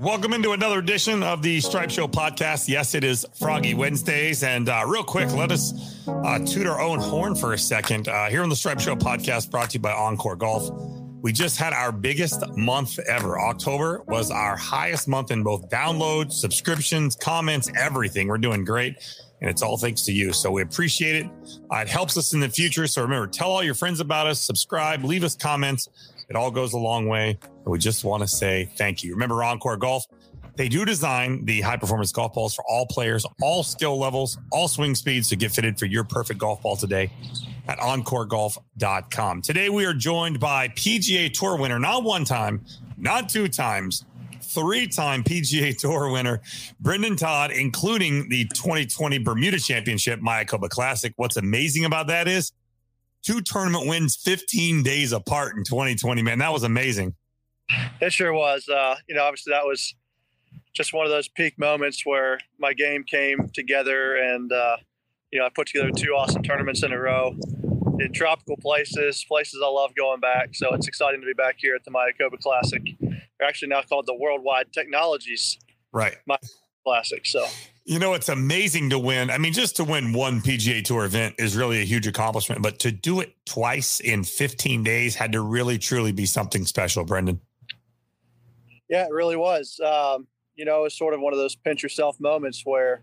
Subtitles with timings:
[0.00, 2.68] Welcome into another edition of the Stripe Show podcast.
[2.68, 4.42] Yes, it is Froggy Wednesdays.
[4.42, 8.08] And uh, real quick, let us uh, toot our own horn for a second.
[8.08, 10.68] Uh, here on the Stripe Show podcast, brought to you by OnCore Golf.
[11.22, 13.38] We just had our biggest month ever.
[13.38, 18.26] October was our highest month in both downloads, subscriptions, comments, everything.
[18.26, 18.96] We're doing great.
[19.40, 20.32] And it's all thanks to you.
[20.32, 21.30] So we appreciate it.
[21.72, 22.86] Uh, it helps us in the future.
[22.88, 25.88] So remember, tell all your friends about us, subscribe, leave us comments.
[26.28, 27.38] It all goes a long way.
[27.42, 29.12] And we just want to say thank you.
[29.12, 30.04] Remember, OnCore Golf,
[30.56, 34.68] they do design the high performance golf balls for all players, all skill levels, all
[34.68, 37.10] swing speeds to get fitted for your perfect golf ball today
[37.66, 39.42] at oncoregolf.com.
[39.42, 42.64] Today, we are joined by PGA Tour winner, not one time,
[42.96, 44.04] not two times,
[44.40, 46.40] three time PGA Tour winner,
[46.78, 51.12] Brendon Todd, including the 2020 Bermuda Championship Mayakoba Classic.
[51.16, 52.52] What's amazing about that is
[53.24, 56.22] two tournament wins 15 days apart in 2020.
[56.22, 57.14] Man, that was amazing.
[58.00, 58.68] It sure was.
[58.68, 59.94] Uh, you know, obviously that was
[60.74, 64.76] just one of those peak moments where my game came together and, uh,
[65.30, 67.36] you know, I put together two awesome tournaments in a row
[68.00, 70.54] in tropical places, places I love going back.
[70.54, 72.82] So it's exciting to be back here at the Mayakoba Classic.
[73.00, 75.58] They're actually now called the Worldwide Technologies
[75.92, 76.16] right
[76.84, 77.24] Classic.
[77.24, 77.46] So
[77.84, 79.30] you know, it's amazing to win.
[79.30, 82.78] I mean, just to win one PGA Tour event is really a huge accomplishment, but
[82.80, 87.40] to do it twice in 15 days had to really, truly be something special, Brendon.
[88.88, 89.78] Yeah, it really was.
[89.80, 93.02] Um, you know, it's sort of one of those pinch yourself moments where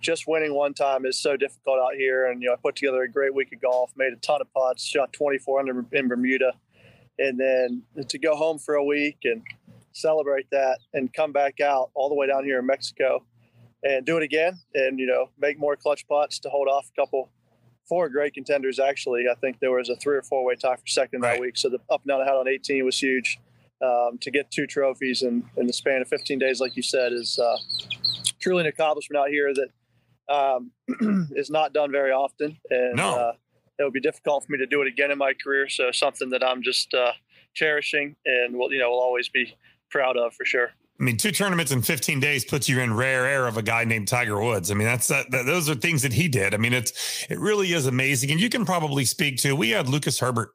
[0.00, 2.26] just winning one time is so difficult out here.
[2.26, 4.52] And, you know, I put together a great week of golf, made a ton of
[4.52, 6.52] putts, shot 24 under in Bermuda.
[7.18, 9.42] And then to go home for a week and
[9.92, 13.24] celebrate that and come back out all the way down here in Mexico
[13.82, 17.00] and do it again and you know make more clutch putts to hold off a
[17.00, 17.30] couple
[17.88, 18.78] four great contenders.
[18.78, 21.34] Actually i think there was a three or four way tie for second right.
[21.34, 21.56] that week.
[21.56, 23.38] So the up and down i had on 18 was huge
[23.82, 27.12] um, to get two trophies in, in the span of 15 days like you said
[27.12, 27.56] is uh,
[28.40, 29.68] truly an accomplishment out here that
[30.28, 30.72] um,
[31.32, 32.58] is not done very often.
[32.70, 33.14] And no.
[33.14, 33.32] uh,
[33.78, 35.68] it would be difficult for me to do it again in my career.
[35.68, 37.12] So something that i'm just uh,
[37.54, 39.54] cherishing and will you know will always be
[39.90, 40.70] proud of for sure
[41.00, 43.84] I mean, two tournaments in 15 days puts you in rare air of a guy
[43.84, 44.72] named Tiger Woods.
[44.72, 46.54] I mean, that's that, that, those are things that he did.
[46.54, 48.32] I mean, it's it really is amazing.
[48.32, 49.54] And you can probably speak to.
[49.54, 50.50] We had Lucas Herbert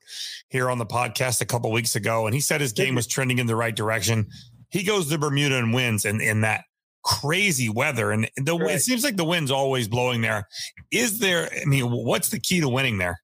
[0.49, 3.39] here on the podcast a couple weeks ago, and he said his game was trending
[3.39, 4.27] in the right direction.
[4.69, 6.65] He goes to Bermuda and wins, and in that
[7.03, 8.75] crazy weather, and the right.
[8.75, 10.49] it seems like the wind's always blowing there.
[10.91, 11.49] Is there?
[11.53, 13.21] I mean, what's the key to winning there?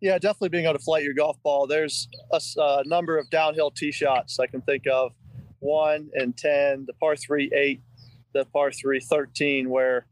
[0.00, 1.66] Yeah, definitely being able to flight your golf ball.
[1.66, 5.12] There's a, a number of downhill tee shots I can think of
[5.62, 7.80] one and 10, the par three, eight,
[8.34, 10.06] the par three, 13, where,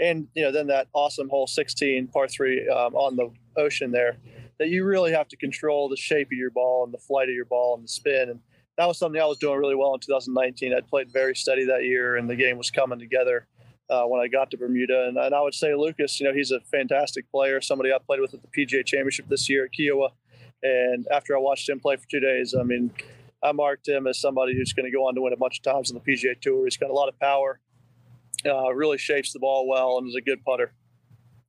[0.00, 4.16] and, you know, then that awesome hole 16, par three um, on the ocean there,
[4.58, 7.34] that you really have to control the shape of your ball and the flight of
[7.34, 8.30] your ball and the spin.
[8.30, 8.40] And
[8.78, 10.74] that was something I was doing really well in 2019.
[10.74, 13.46] I'd played very steady that year and the game was coming together.
[13.88, 15.06] Uh, when I got to Bermuda.
[15.06, 18.20] And, and, I would say Lucas, you know, he's a fantastic player, somebody I played
[18.20, 20.10] with at the PGA Championship this year at Kiawah.
[20.64, 22.90] And after I watched him play for two days, I mean,
[23.46, 25.62] I marked him as somebody who's going to go on to win a bunch of
[25.62, 26.64] times on the PGA Tour.
[26.64, 27.60] He's got a lot of power,
[28.44, 30.72] uh, really shapes the ball well, and is a good putter.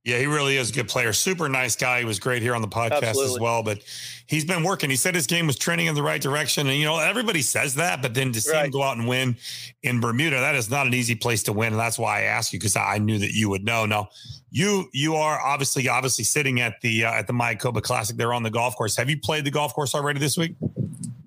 [0.04, 1.12] Yeah, he really is a good player.
[1.12, 1.98] Super nice guy.
[1.98, 3.34] He was great here on the podcast Absolutely.
[3.34, 3.62] as well.
[3.62, 3.82] But
[4.26, 4.88] he's been working.
[4.88, 6.66] He said his game was trending in the right direction.
[6.66, 8.64] And, you know, everybody says that, but then to see right.
[8.64, 9.36] him go out and win
[9.82, 11.74] in Bermuda, that is not an easy place to win.
[11.74, 13.84] And that's why I asked you because I knew that you would know.
[13.84, 14.08] Now,
[14.50, 18.42] you you are obviously obviously sitting at the uh, at the Mayakoba Classic there on
[18.42, 18.96] the golf course.
[18.96, 20.54] Have you played the golf course already this week?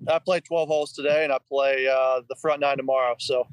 [0.08, 3.14] I play 12 holes today, and I play uh, the front nine tomorrow.
[3.18, 3.46] So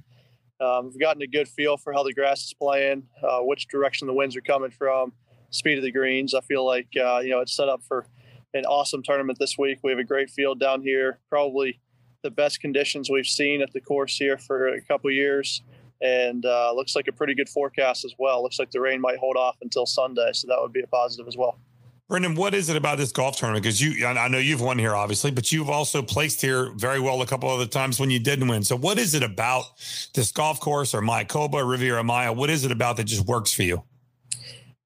[0.59, 4.07] um, I've gotten a good feel for how the grass is playing, uh, which direction
[4.07, 5.13] the winds are coming from,
[5.51, 6.33] speed of the greens.
[6.33, 8.07] I feel like uh, you know it's set up for
[8.53, 9.79] an awesome tournament this week.
[9.83, 11.79] We have a great field down here, probably
[12.23, 15.61] the best conditions we've seen at the course here for a couple years,
[16.01, 18.41] and uh, looks like a pretty good forecast as well.
[18.43, 21.27] Looks like the rain might hold off until Sunday, so that would be a positive
[21.27, 21.59] as well.
[22.09, 23.61] Brendon, what is it about this golf tournament?
[23.61, 27.21] Because you, I know you've won here, obviously, but you've also placed here very well
[27.21, 28.63] a couple other times when you didn't win.
[28.63, 29.65] So, what is it about
[30.15, 32.33] this golf course or Mayakoba, Riviera Maya?
[32.33, 33.83] What is it about that just works for you?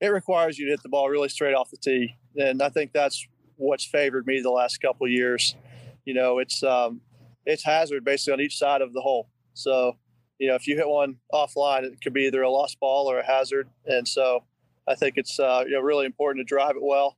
[0.01, 2.91] It requires you to hit the ball really straight off the tee, and I think
[2.91, 3.25] that's
[3.55, 5.55] what's favored me the last couple years.
[6.03, 6.99] You know, it's um,
[7.45, 9.29] it's hazard basically on each side of the hole.
[9.53, 9.95] So,
[10.39, 13.19] you know, if you hit one offline, it could be either a lost ball or
[13.19, 14.43] a hazard, and so
[14.87, 17.17] I think it's uh, you know really important to drive it well,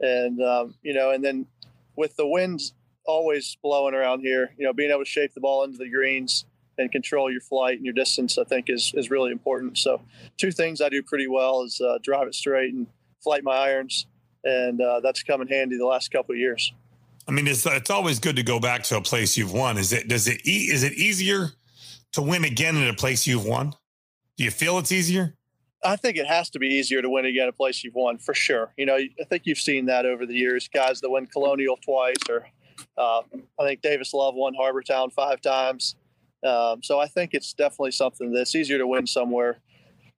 [0.00, 1.46] and um, you know, and then
[1.96, 2.74] with the winds
[3.06, 6.46] always blowing around here, you know, being able to shape the ball into the greens
[6.78, 9.78] and control your flight and your distance, I think is is really important.
[9.78, 10.00] So,
[10.36, 12.86] two things I do pretty well is uh, drive it straight and
[13.22, 14.06] flight my irons,
[14.42, 16.72] and uh, that's come in handy the last couple of years.
[17.28, 19.78] I mean, it's it's always good to go back to a place you've won.
[19.78, 21.50] Is it does it is it easier
[22.12, 23.74] to win again in a place you've won?
[24.36, 25.36] Do you feel it's easier?
[25.84, 28.34] I think it has to be easier to win again a place you've won for
[28.34, 28.72] sure.
[28.76, 30.68] You know, I think you've seen that over the years.
[30.68, 32.48] Guys that win Colonial twice, or
[32.96, 33.22] uh,
[33.60, 35.96] I think Davis Love won Harbour Town five times.
[36.44, 39.58] Um, so I think it's definitely something that's easier to win somewhere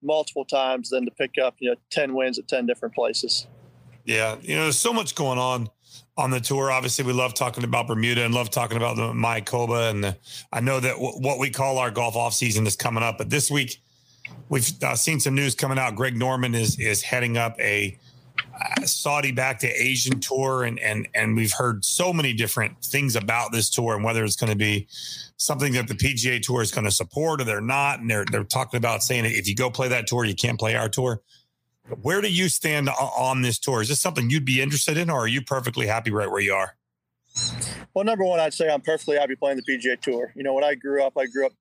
[0.02, 3.46] multiple times than to pick up you know ten wins at ten different places.
[4.04, 5.68] Yeah, you know, there's so much going on
[6.16, 6.70] on the tour.
[6.70, 9.90] Obviously, we love talking about Bermuda and love talking about the Mayakoba.
[9.90, 10.16] And the,
[10.52, 13.18] I know that w- what we call our golf off season is coming up.
[13.18, 13.80] But this week,
[14.48, 15.94] we've uh, seen some news coming out.
[15.94, 17.98] Greg Norman is is heading up a
[18.54, 23.16] uh, Saudi back to Asian tour, and and and we've heard so many different things
[23.16, 24.86] about this tour and whether it's going to be
[25.36, 28.00] something that the PGA Tour is going to support or they're not.
[28.00, 30.74] And they're they're talking about saying if you go play that tour, you can't play
[30.74, 31.22] our tour.
[32.02, 33.80] Where do you stand on this tour?
[33.80, 36.52] Is this something you'd be interested in, or are you perfectly happy right where you
[36.52, 36.76] are?
[37.94, 40.32] Well, number one, I'd say I'm perfectly happy playing the PGA Tour.
[40.34, 41.52] You know, when I grew up, I grew up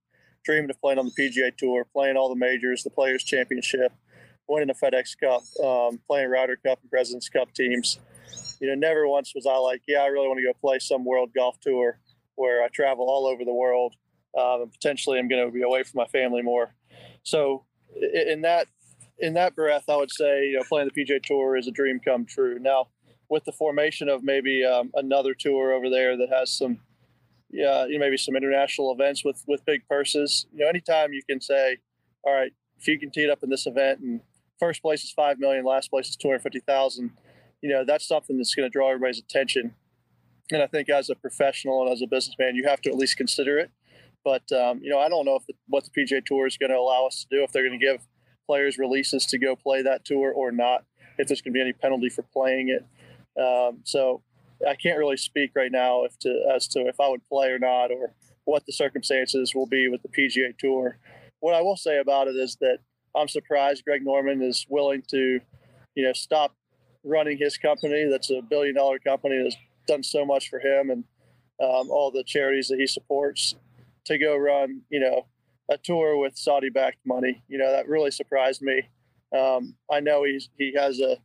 [0.45, 3.91] dreaming of playing on the PGA Tour, playing all the majors, the Players Championship,
[4.47, 7.99] winning the FedEx Cup, um, playing Ryder Cup and Presidents Cup teams.
[8.61, 11.03] You know, never once was I like, yeah, I really want to go play some
[11.03, 11.99] World Golf Tour
[12.35, 13.95] where I travel all over the world
[14.37, 16.73] um, and potentially I'm going to be away from my family more.
[17.23, 17.65] So,
[17.95, 18.67] in that
[19.19, 21.99] in that breath, I would say you know playing the PGA Tour is a dream
[21.99, 22.59] come true.
[22.59, 22.87] Now,
[23.29, 26.79] with the formation of maybe um, another tour over there that has some,
[27.49, 30.45] yeah, you know, maybe some international events with with big purses.
[30.53, 31.77] You know, anytime you can say,
[32.23, 34.21] all right, if you can tee it up in this event and
[34.59, 37.11] first place is five million, last place is two hundred fifty thousand.
[37.61, 39.73] You know, that's something that's going to draw everybody's attention.
[40.51, 43.17] And I think as a professional and as a businessman, you have to at least
[43.17, 43.71] consider it.
[44.23, 46.71] But um, you know, I don't know if the, what the PGA Tour is going
[46.71, 47.43] to allow us to do.
[47.43, 48.07] If they're going to give
[48.45, 50.83] players releases to go play that tour or not,
[51.17, 52.85] if there's going to be any penalty for playing it.
[53.41, 54.21] Um, so
[54.67, 57.59] I can't really speak right now if to as to if I would play or
[57.59, 58.13] not, or
[58.45, 60.97] what the circumstances will be with the PGA Tour.
[61.39, 62.79] What I will say about it is that
[63.15, 65.39] I'm surprised Greg Norman is willing to,
[65.95, 66.55] you know, stop
[67.03, 68.07] running his company.
[68.09, 69.57] That's a billion dollar company that's
[69.87, 71.03] done so much for him and
[71.61, 73.55] um, all the charities that he supports
[74.05, 75.27] to go run, you know,
[75.69, 77.43] a tour with Saudi backed money.
[77.47, 78.83] You know, that really surprised me.
[79.35, 81.17] Um, I know he's he has a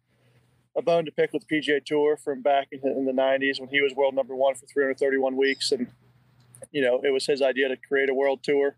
[0.77, 3.69] a bone to pick with the PGA Tour from back in, in, the 90s when
[3.69, 5.73] he was world number one for 331 weeks.
[5.73, 5.89] And,
[6.71, 8.77] you know, it was his idea to create a world tour.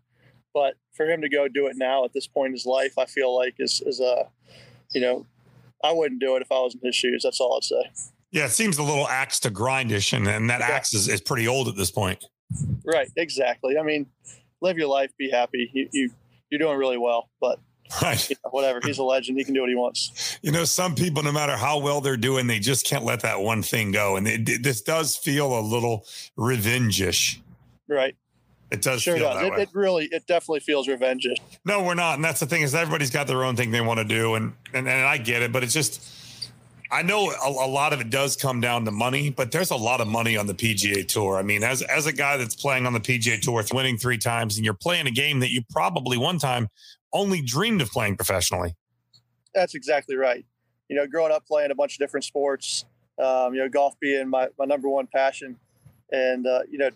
[0.53, 3.05] But for him to go do it now at this point in his life, I
[3.05, 4.27] feel like is, is a,
[4.93, 5.25] you know,
[5.83, 7.21] I wouldn't do it if I was in his shoes.
[7.23, 8.09] That's all I'd say.
[8.31, 11.47] Yeah, it seems a little axe to grindish, and, and that axe is, is pretty
[11.47, 12.25] old at this point.
[12.83, 13.77] Right, exactly.
[13.77, 14.07] I mean,
[14.61, 15.69] live your life, be happy.
[15.73, 16.09] You, you
[16.49, 17.59] you're doing really well, but
[18.01, 18.29] right.
[18.29, 18.79] You know, whatever.
[18.83, 19.37] He's a legend.
[19.37, 20.39] He can do what he wants.
[20.41, 23.41] You know, some people, no matter how well they're doing, they just can't let that
[23.41, 24.15] one thing go.
[24.15, 26.05] And it, this does feel a little
[26.35, 27.41] revenge-ish.
[27.87, 28.15] Right.
[28.71, 29.43] It does sure does.
[29.43, 31.27] It, it, really, it definitely feels revenge.
[31.63, 32.15] No, we're not.
[32.15, 34.33] And that's the thing is everybody's got their own thing they want to do.
[34.33, 36.01] And, and, and I get it, but it's just,
[36.93, 39.75] I know a, a, lot of it does come down to money, but there's a
[39.75, 41.37] lot of money on the PGA Tour.
[41.37, 44.19] I mean, as as a guy that's playing on the PGA Tour, it's winning three
[44.19, 46.67] times, and you're playing a game that you probably one time
[47.13, 48.75] only dreamed of playing professionally.
[49.53, 50.45] That's exactly right.
[50.89, 52.85] You know, growing up playing a bunch of different sports,
[53.23, 55.57] um, you know, golf being my, my number one passion,
[56.11, 56.89] and uh, you know,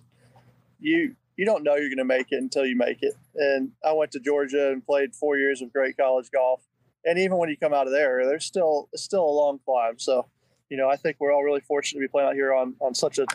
[0.80, 3.14] you you don't know you're going to make it until you make it.
[3.36, 6.62] And I went to Georgia and played four years of great college golf
[7.08, 9.98] and even when you come out of there, there's still it's still a long climb.
[9.98, 10.28] So,
[10.70, 12.94] you know, I think we're all really fortunate to be playing out here on on
[12.94, 13.26] such a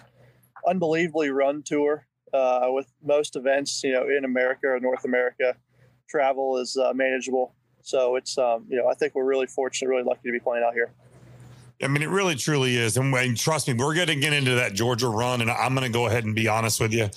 [0.69, 5.57] unbelievably run tour uh, with most events, you know, in America or North America.
[6.13, 10.05] Travel is uh, manageable, so it's um, you know I think we're really fortunate, really
[10.05, 10.93] lucky to be playing out here.
[11.83, 12.97] I mean, it really truly is.
[12.97, 15.41] And when, trust me, we're going to get into that Georgia run.
[15.41, 17.09] And I'm going to go ahead and be honest with you.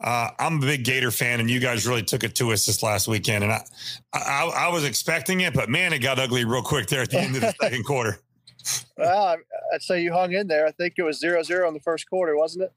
[0.00, 2.84] Uh, I'm a big Gator fan, and you guys really took it to us this
[2.84, 3.42] last weekend.
[3.42, 3.64] And I,
[4.12, 7.18] I, I was expecting it, but man, it got ugly real quick there at the
[7.18, 8.20] end of the second quarter.
[8.96, 9.38] Well,
[9.74, 10.66] I'd say you hung in there.
[10.66, 12.72] I think it was zero zero in the first quarter, wasn't it?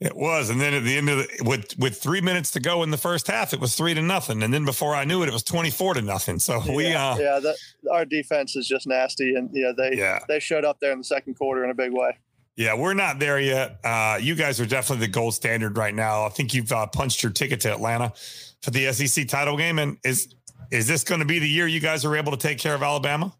[0.00, 2.82] It was, and then at the end of the with with three minutes to go
[2.82, 5.28] in the first half, it was three to nothing, and then before I knew it,
[5.28, 6.38] it was twenty four to nothing.
[6.38, 7.54] So yeah, we, uh, yeah, the,
[7.92, 10.20] our defense is just nasty, and yeah, they yeah.
[10.26, 12.16] they showed up there in the second quarter in a big way.
[12.56, 13.78] Yeah, we're not there yet.
[13.84, 16.24] Uh, you guys are definitely the gold standard right now.
[16.24, 18.14] I think you've uh, punched your ticket to Atlanta
[18.62, 20.34] for the SEC title game, and is
[20.70, 22.82] is this going to be the year you guys are able to take care of
[22.82, 23.34] Alabama?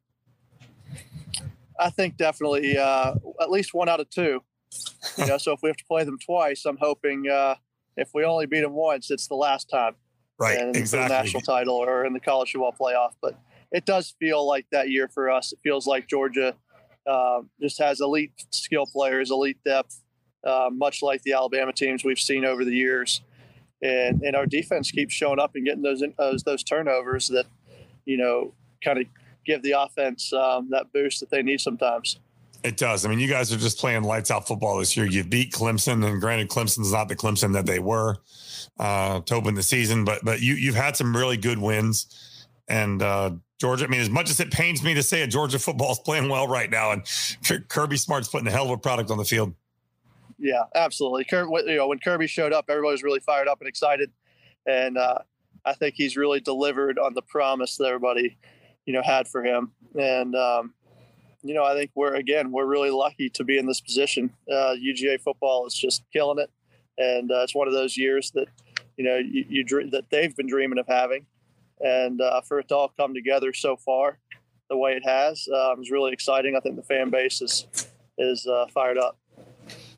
[1.79, 4.43] I think definitely uh, at least one out of two
[5.17, 7.57] you know, so if we have to play them twice, I'm hoping uh,
[7.97, 9.95] if we only beat them once, it's the last time.
[10.39, 10.59] Right.
[10.59, 11.09] And exactly.
[11.09, 13.13] the national title or in the college football playoff.
[13.21, 13.39] But
[13.73, 15.53] it does feel like that year for us.
[15.53, 16.55] It feels like Georgia
[17.07, 20.01] uh, just has elite skill players, elite depth,
[20.47, 23.21] uh, much like the Alabama teams we've seen over the years.
[23.83, 27.47] and and our defense keeps showing up and getting those those, those turnovers that
[28.05, 29.07] you know kind of
[29.45, 32.19] give the offense um, that boost that they need sometimes.
[32.63, 33.05] It does.
[33.05, 35.07] I mean, you guys are just playing lights out football this year.
[35.07, 38.19] You beat Clemson, and granted, Clemson's not the Clemson that they were
[38.79, 43.03] uh, to open the season, but but you you've had some really good wins, and
[43.03, 43.87] uh, Georgia.
[43.87, 46.29] I mean, as much as it pains me to say it, Georgia football is playing
[46.29, 47.03] well right now, and
[47.69, 49.55] Kirby Smart's putting a hell of a product on the field.
[50.39, 51.27] Yeah, absolutely.
[51.31, 54.11] You know, when Kirby showed up, everybody was really fired up and excited,
[54.67, 55.19] and uh,
[55.65, 58.39] I think he's really delivered on the promise that everybody,
[58.87, 59.73] you know, had for him.
[59.99, 60.75] And um,
[61.43, 64.31] you know, I think we're again we're really lucky to be in this position.
[64.51, 66.51] Uh, UGA football is just killing it,
[66.99, 68.47] and uh, it's one of those years that
[68.97, 71.27] you know you, you dream, that they've been dreaming of having,
[71.81, 74.19] and uh, for it to all come together so far,
[74.69, 76.57] the way it has, um, is really exciting.
[76.57, 77.67] I think the fan base is
[78.19, 79.17] is uh, fired up.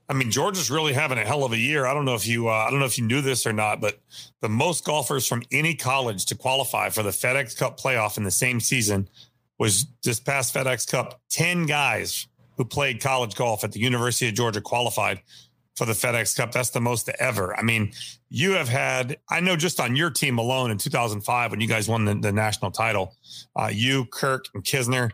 [0.09, 1.87] I mean, Georgia's really having a hell of a year.
[1.87, 3.81] I don't know if you, uh, I don't know if you knew this or not,
[3.81, 3.99] but
[4.41, 8.31] the most golfers from any college to qualify for the FedEx Cup playoff in the
[8.31, 9.09] same season
[9.63, 11.21] was this past FedEx Cup.
[11.31, 12.27] Ten guys
[12.57, 15.21] who played college golf at the University of Georgia qualified
[15.77, 16.51] for the FedEx Cup.
[16.51, 17.57] That's the most ever.
[17.57, 17.93] I mean,
[18.29, 21.89] you have had, I know just on your team alone in 2005 when you guys
[21.89, 23.15] won the, the national title,
[23.55, 25.13] uh, you, Kirk, and Kisner,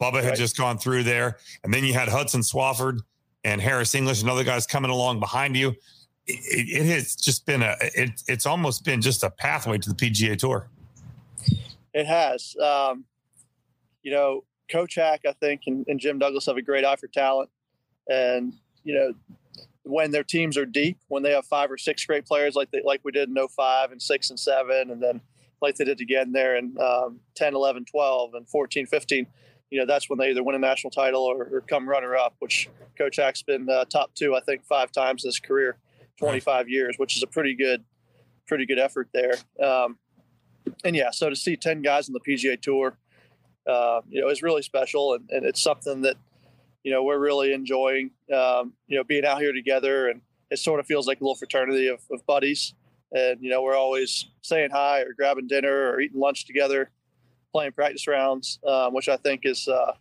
[0.00, 1.36] Bubba had just gone through there.
[1.62, 3.00] And then you had Hudson Swafford
[3.44, 5.74] and Harris English and other guys coming along behind you.
[6.26, 9.94] It, it has just been a, it, it's almost been just a pathway to the
[9.94, 10.70] PGA Tour.
[11.92, 12.56] It has.
[12.56, 13.04] Um,
[14.02, 17.08] you know, Coach Haack, I think, and, and Jim Douglas have a great eye for
[17.08, 17.50] talent.
[18.08, 18.54] And,
[18.84, 19.12] you know,
[19.82, 22.80] when their teams are deep, when they have five or six great players like they,
[22.84, 25.20] like we did in 05 and 6 and 7, and then
[25.60, 29.26] like they did again there in um, 10, 11, 12, and 14, 15,
[29.70, 32.34] you know, that's when they either win a national title or, or come runner up,
[32.40, 35.78] which Coach Haack's been uh, top two, I think, five times in his career,
[36.18, 37.84] 25 years, which is a pretty good,
[38.46, 39.34] pretty good effort there.
[39.62, 39.98] Um,
[40.84, 42.98] and yeah, so to see 10 guys on the PGA Tour,
[43.70, 45.14] uh, you know, is really special.
[45.14, 46.16] And, and, it's something that,
[46.82, 50.08] you know, we're really enjoying, um, you know, being out here together.
[50.08, 52.74] And it sort of feels like a little fraternity of, of buddies.
[53.12, 56.90] And, you know, we're always saying hi or grabbing dinner or eating lunch together
[57.52, 59.92] playing practice rounds, um, which I think is, uh,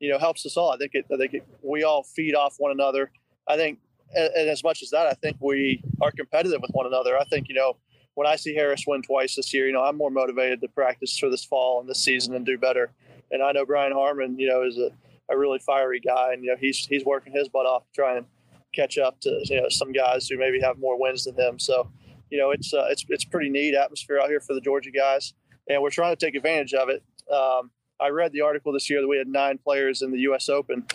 [0.00, 0.70] you know, helps us all.
[0.70, 3.10] I think it, I think it, we all feed off one another.
[3.48, 3.78] I think,
[4.14, 7.18] and, and, as much as that, I think we are competitive with one another.
[7.18, 7.76] I think, you know,
[8.14, 11.16] when I see Harris win twice this year, you know, I'm more motivated to practice
[11.18, 12.90] for this fall and this season and do better.
[13.30, 14.90] And I know Brian Harman, you know, is a,
[15.32, 18.16] a really fiery guy, and you know, he's he's working his butt off to try
[18.16, 18.26] and
[18.74, 21.58] catch up to you know some guys who maybe have more wins than him.
[21.58, 21.90] So,
[22.30, 25.34] you know, it's uh, it's it's pretty neat atmosphere out here for the Georgia guys
[25.68, 27.02] and we're trying to take advantage of it.
[27.32, 30.48] Um, I read the article this year that we had nine players in the U.S.
[30.48, 30.86] Open,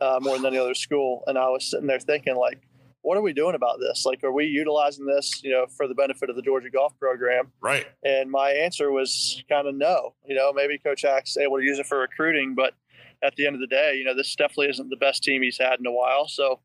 [0.00, 2.62] uh, more than any other school, and I was sitting there thinking, like,
[3.06, 4.04] what are we doing about this?
[4.04, 7.52] Like, are we utilizing this, you know, for the benefit of the Georgia golf program?
[7.60, 7.86] Right.
[8.04, 10.14] And my answer was kind of no.
[10.26, 12.74] You know, maybe Coach Haack's able to use it for recruiting, but
[13.22, 15.56] at the end of the day, you know, this definitely isn't the best team he's
[15.56, 16.26] had in a while.
[16.26, 16.58] So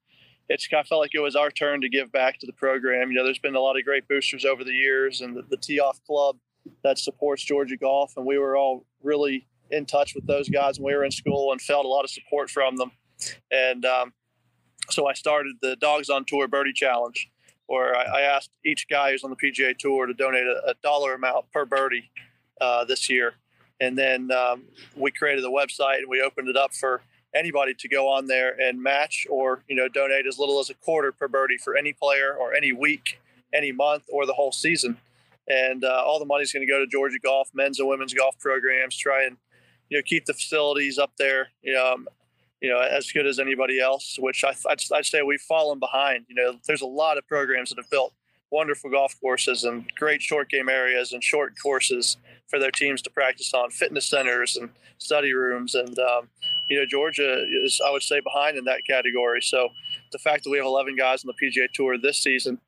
[0.49, 3.11] it's kind of felt like it was our turn to give back to the program.
[3.11, 5.57] You know, there's been a lot of great boosters over the years, and the, the
[5.57, 6.37] Tee Off Club
[6.83, 10.91] that supports Georgia golf, and we were all really in touch with those guys when
[10.91, 12.91] we were in school and felt a lot of support from them.
[13.51, 14.13] And um,
[14.91, 17.29] so I started the Dogs on Tour Birdie Challenge,
[17.67, 20.73] where I, I asked each guy who's on the PGA Tour to donate a, a
[20.83, 22.11] dollar amount per birdie
[22.59, 23.33] uh, this year.
[23.79, 27.01] And then um, we created a website and we opened it up for
[27.33, 30.73] anybody to go on there and match or you know donate as little as a
[30.73, 33.19] quarter per birdie for any player or any week,
[33.53, 34.97] any month, or the whole season
[35.47, 38.13] and uh, all the money is going to go to Georgia Golf men's and women's
[38.13, 38.95] golf programs.
[38.95, 39.37] Try and
[39.89, 42.07] you know keep the facilities up there, you know, um,
[42.61, 44.17] you know as good as anybody else.
[44.19, 46.25] Which I, I'd, I'd say we've fallen behind.
[46.27, 48.13] You know, there's a lot of programs that have built
[48.51, 53.09] wonderful golf courses and great short game areas and short courses for their teams to
[53.09, 55.73] practice on, fitness centers and study rooms.
[55.73, 56.27] And, um,
[56.69, 59.41] you know, Georgia is, I would say, behind in that category.
[59.41, 59.69] So
[60.11, 62.59] the fact that we have 11 guys on the PGA Tour this season,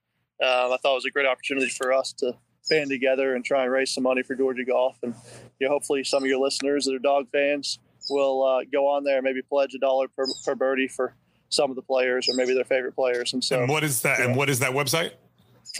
[0.41, 2.33] um, I thought was a great opportunity for us to
[2.69, 4.97] band together and try and raise some money for Georgia golf.
[5.03, 5.13] And
[5.59, 7.79] you know, hopefully, some of your listeners that are dog fans
[8.09, 11.15] will uh, go on there, and maybe pledge a dollar per, per birdie for
[11.49, 13.33] some of the players or maybe their favorite players.
[13.33, 14.19] And so, and what is that?
[14.19, 14.25] Yeah.
[14.25, 15.11] And what is that website?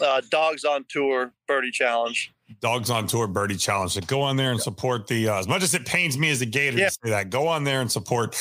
[0.02, 2.32] Uh, Dogs on Tour Birdie Challenge.
[2.62, 3.92] Dogs on Tour Birdie Challenge.
[3.92, 5.30] So go on there and support the.
[5.30, 6.90] Uh, as much as it pains me as a Gator yeah.
[6.90, 8.32] to say that, go on there and support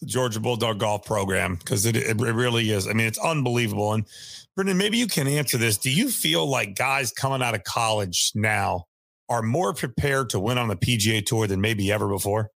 [0.00, 2.86] the Georgia Bulldog Golf Program because it, it really is.
[2.88, 3.92] I mean, it's unbelievable.
[3.92, 4.06] And
[4.54, 5.78] Brendon, maybe you can answer this.
[5.78, 8.86] Do you feel like guys coming out of college now
[9.28, 12.50] are more prepared to win on the PGA Tour than maybe ever before?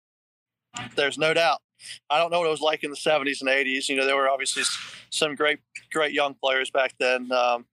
[0.97, 1.58] There's no doubt.
[2.11, 3.88] I don't know what it was like in the 70s and 80s.
[3.88, 4.64] You know, there were obviously
[5.11, 5.61] some great,
[5.92, 7.30] great young players back then.
[7.32, 7.66] Um,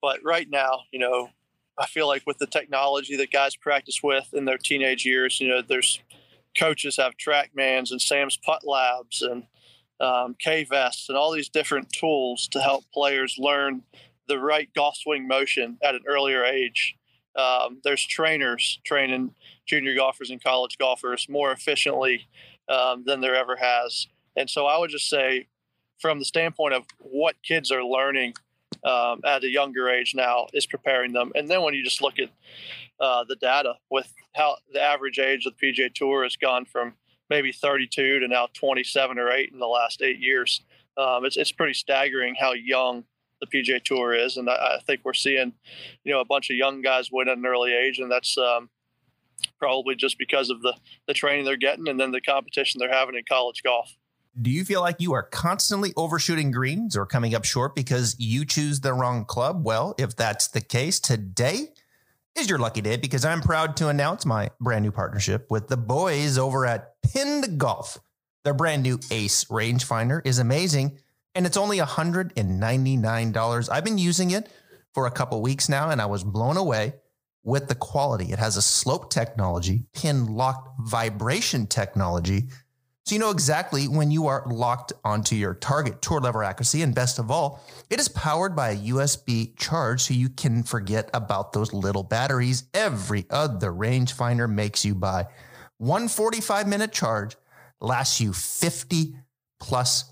[0.00, 1.30] But right now, you know,
[1.78, 5.48] I feel like with the technology that guys practice with in their teenage years, you
[5.48, 6.00] know, there's
[6.58, 9.44] coaches have TrackMans and Sam's Putt Labs and
[10.00, 13.82] um, K vests and all these different tools to help players learn
[14.28, 16.96] the right golf swing motion at an earlier age.
[17.36, 19.34] Um, there's trainers training
[19.66, 22.26] junior golfers and college golfers more efficiently
[22.68, 24.06] um, than there ever has.
[24.36, 25.48] And so I would just say,
[26.00, 28.34] from the standpoint of what kids are learning
[28.84, 31.32] um, at a younger age now, is preparing them.
[31.34, 32.30] And then when you just look at
[33.00, 36.94] uh, the data with how the average age of the PGA Tour has gone from
[37.30, 40.62] maybe 32 to now 27 or 8 in the last eight years,
[40.96, 43.04] um, it's, it's pretty staggering how young
[43.42, 45.52] the PGA Tour is, and I, I, think we're seeing,
[46.04, 48.70] you know, a bunch of young guys win at an early age, and that's um,
[49.58, 50.74] probably just because of the
[51.06, 53.96] the training they're getting and then the competition they're having in college golf.
[54.40, 58.46] Do you feel like you are constantly overshooting greens or coming up short because you
[58.46, 59.62] choose the wrong club?
[59.64, 61.68] Well, if that's the case, today
[62.38, 65.76] is your lucky day because I'm proud to announce my brand new partnership with the
[65.76, 67.98] boys over at Pinned Golf.
[68.44, 70.98] Their brand new Ace rangefinder is amazing
[71.34, 73.68] and it's only $199.
[73.70, 74.50] I've been using it
[74.92, 76.94] for a couple weeks now and I was blown away
[77.44, 78.32] with the quality.
[78.32, 82.48] It has a slope technology, pin locked vibration technology.
[83.04, 86.82] So you know exactly when you are locked onto your target tour level accuracy.
[86.82, 87.60] And best of all,
[87.90, 92.64] it is powered by a USB charge so you can forget about those little batteries
[92.74, 95.26] every other rangefinder makes you buy.
[95.78, 97.36] One 45 minute charge
[97.80, 99.16] lasts you 50
[99.58, 100.04] plus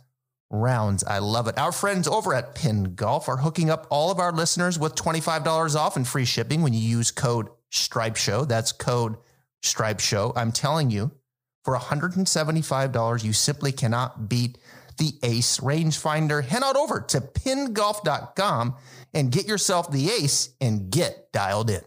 [0.50, 1.04] rounds.
[1.04, 1.56] I love it.
[1.58, 5.76] Our friends over at Pinned Golf are hooking up all of our listeners with $25
[5.76, 8.44] off and free shipping when you use code Stripe Show.
[8.44, 9.16] That's code
[9.62, 10.32] Stripe Show.
[10.36, 11.12] I'm telling you,
[11.64, 14.58] for $175, you simply cannot beat
[14.98, 16.44] the Ace rangefinder.
[16.44, 18.76] Head on over to pinnedgolf.com
[19.14, 21.80] and get yourself the Ace and get dialed in.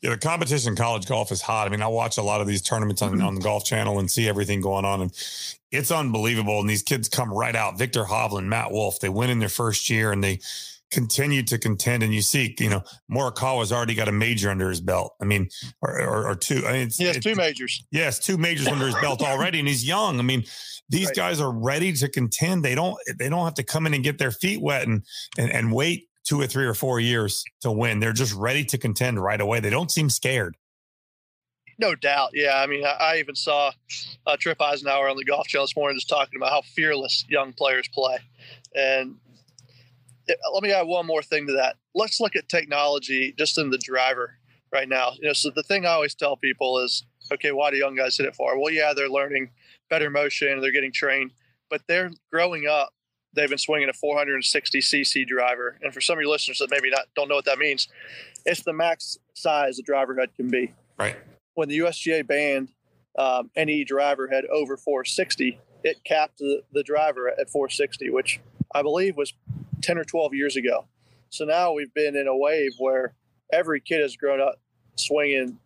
[0.00, 1.66] Yeah, the competition in college golf is hot.
[1.66, 4.10] I mean, I watch a lot of these tournaments on, on the Golf Channel and
[4.10, 5.10] see everything going on, and
[5.74, 6.60] it's unbelievable.
[6.60, 7.78] And these kids come right out.
[7.78, 10.40] Viktor Hovland, Matt Wolff, they win in their first year and they
[10.90, 12.02] continue to contend.
[12.02, 15.14] And you see, you know, Morikawa's already got a major under his belt.
[15.20, 15.48] I mean,
[15.82, 16.64] or, or, or two.
[16.66, 17.84] I mean, it's, yes, two majors.
[17.90, 20.18] Yes, two majors under his belt already, and he's young.
[20.18, 20.44] I mean,
[20.88, 21.16] these right.
[21.16, 22.64] guys are ready to contend.
[22.64, 22.96] They don't.
[23.18, 25.02] They don't have to come in and get their feet wet and
[25.36, 28.00] and, and wait two or three or four years to win.
[28.00, 29.60] They're just ready to contend right away.
[29.60, 30.56] They don't seem scared.
[31.78, 32.30] No doubt.
[32.34, 32.60] Yeah.
[32.60, 33.72] I mean, I, I even saw
[34.26, 37.52] uh, Trip Isenhour on the Golf Channel this morning just talking about how fearless young
[37.52, 38.18] players play.
[38.74, 39.16] And
[40.26, 41.76] it, let me add one more thing to that.
[41.94, 44.38] Let's look at technology just in the driver
[44.72, 45.12] right now.
[45.18, 48.16] You know, so the thing I always tell people is, okay, why do young guys
[48.16, 48.58] hit it far?
[48.58, 49.50] Well, yeah, they're learning
[49.90, 51.30] better motion, they're getting trained,
[51.70, 52.92] but they're growing up
[53.34, 55.78] they've been swinging a 460 cc driver.
[55.82, 57.88] And for some of your listeners that maybe not don't know what that means,
[58.44, 60.72] it's the max size a driver head can be.
[60.98, 61.16] Right.
[61.54, 62.70] When the USGA banned
[63.18, 68.40] um, any driver had over 460, it capped the, the driver at 460, which
[68.74, 69.32] I believe was
[69.82, 70.86] 10 or 12 years ago.
[71.30, 73.14] So now we've been in a wave where
[73.52, 74.60] every kid has grown up
[74.96, 75.58] swinging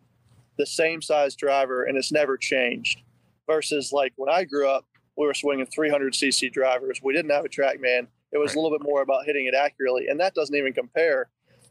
[0.57, 3.01] the same size driver and it's never changed.
[3.47, 4.85] Versus like when I grew up,
[5.17, 7.01] we were swinging 300 cc drivers.
[7.03, 8.07] We didn't have a TrackMan.
[8.31, 11.29] It was a little bit more about hitting it accurately, and that doesn't even compare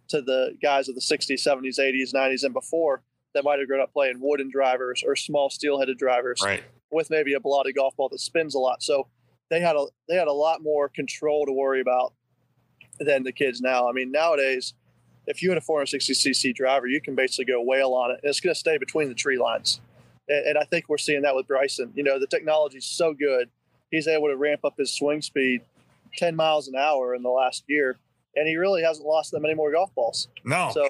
[0.08, 3.02] to the guys of the 60s, 70s, 80s, 90s, and before
[3.38, 6.64] that might have grown up playing wooden drivers or small steel-headed drivers right.
[6.90, 8.82] with maybe a balata golf ball that spins a lot.
[8.82, 9.06] So
[9.48, 12.14] they had a they had a lot more control to worry about
[12.98, 13.88] than the kids now.
[13.88, 14.74] I mean, nowadays,
[15.28, 18.28] if you had a 460 cc driver, you can basically go whale on it, and
[18.28, 19.80] it's going to stay between the tree lines.
[20.28, 21.92] And, and I think we're seeing that with Bryson.
[21.94, 23.50] You know, the technology is so good.
[23.92, 25.62] He's able to ramp up his swing speed
[26.16, 27.96] 10 miles an hour in the last year,
[28.34, 30.26] and he really hasn't lost that many more golf balls.
[30.44, 30.72] No.
[30.74, 30.88] So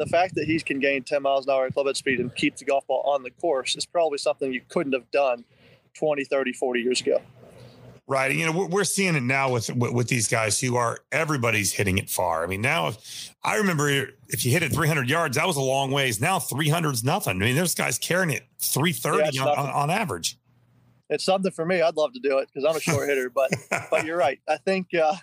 [0.00, 2.56] the fact that he can gain 10 miles an hour club head speed and keep
[2.56, 5.44] the golf ball on the course is probably something you couldn't have done
[5.94, 7.20] 20, 30, 40 years ago.
[8.06, 8.34] Right.
[8.34, 11.98] You know, we're seeing it now with, with, with these guys who are everybody's hitting
[11.98, 12.42] it far.
[12.42, 15.60] I mean, now if, I remember if you hit it 300 yards, that was a
[15.60, 16.18] long ways.
[16.18, 17.36] Now 300 is nothing.
[17.36, 20.38] I mean, there's guys carrying it 330 yeah, on, on, on, average.
[21.10, 21.82] It's something for me.
[21.82, 23.50] I'd love to do it because I'm a short hitter, but
[23.90, 24.40] but you're right.
[24.48, 25.14] I think uh,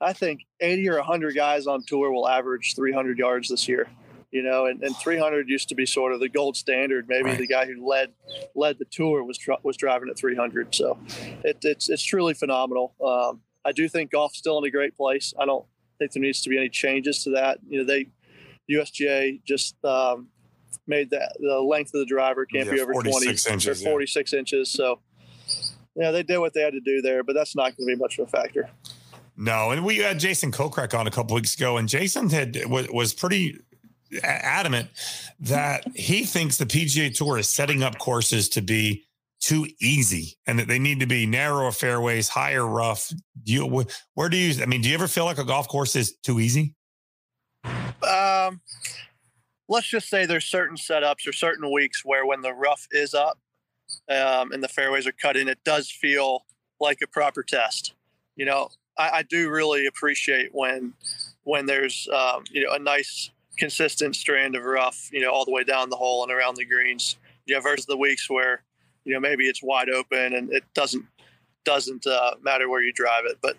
[0.00, 3.88] I think 80 or 100 guys on tour will average 300 yards this year
[4.30, 7.06] you know, and, and 300 used to be sort of the gold standard.
[7.08, 7.38] Maybe right.
[7.38, 8.12] the guy who led
[8.54, 10.74] led the tour was was driving at 300.
[10.74, 10.98] So
[11.44, 12.94] it, it's it's truly phenomenal.
[13.04, 15.34] Um, I do think golf's still in a great place.
[15.38, 15.64] I don't
[15.98, 17.58] think there needs to be any changes to that.
[17.68, 18.08] You know, they
[18.70, 20.28] USGA just um,
[20.86, 24.32] made that the length of the driver can't yeah, be over 20 inches, or 46
[24.32, 24.38] yeah.
[24.38, 24.70] inches.
[24.70, 25.00] So
[25.96, 27.96] yeah, they did what they had to do there, but that's not going to be
[27.96, 28.70] much of a factor.
[29.36, 32.88] No, and we had Jason Kokrak on a couple weeks ago, and Jason had was,
[32.88, 33.60] was pretty
[34.22, 34.88] adamant
[35.40, 39.04] that he thinks the PGA Tour is setting up courses to be
[39.40, 43.12] too easy and that they need to be narrower fairways, higher rough.
[43.44, 45.94] Do you where do you I mean, do you ever feel like a golf course
[45.94, 46.74] is too easy?
[48.02, 48.60] Um
[49.68, 53.38] let's just say there's certain setups or certain weeks where when the rough is up
[54.08, 56.44] um, and the fairways are cut in, it does feel
[56.80, 57.94] like a proper test.
[58.36, 60.94] You know, I, I do really appreciate when
[61.44, 65.50] when there's um, you know a nice consistent strand of rough, you know, all the
[65.50, 67.16] way down the hole and around the greens.
[67.46, 68.62] You know, versus the weeks where
[69.04, 71.04] you know maybe it's wide open and it doesn't
[71.64, 73.38] doesn't uh, matter where you drive it.
[73.42, 73.56] But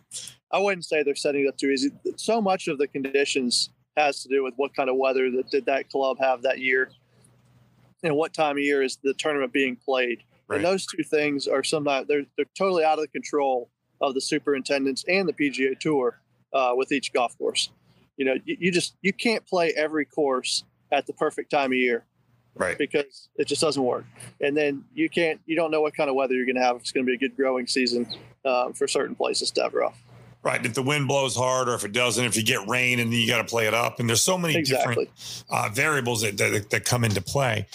[0.51, 1.91] I wouldn't say they're setting it up too easy.
[2.15, 5.65] So much of the conditions has to do with what kind of weather that did
[5.65, 6.91] that club have that year,
[8.03, 10.23] and what time of year is the tournament being played.
[10.47, 10.57] Right.
[10.57, 13.69] And those two things are sometimes they're they're totally out of the control
[14.01, 16.19] of the superintendents and the PGA Tour
[16.53, 17.69] uh, with each golf course.
[18.19, 21.77] You know, you, you just you can't play every course at the perfect time of
[21.77, 22.05] year.
[22.53, 22.77] Right.
[22.77, 24.05] Because it just doesn't work.
[24.41, 26.75] And then you can't you don't know what kind of weather you're going to have.
[26.75, 28.05] If it's going to be a good growing season
[28.43, 29.97] um, for certain places to have rough
[30.43, 30.65] right.
[30.65, 33.27] If the wind blows hard or if it doesn't if you get rain and you
[33.27, 35.05] got to play it up and there's so many exactly.
[35.05, 37.67] different uh, variables that, that, that, come into play.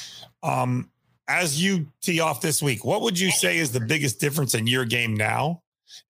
[0.42, 0.90] Um,
[1.28, 4.66] as you tee off this week what would you say is the biggest difference in
[4.66, 5.62] your game now?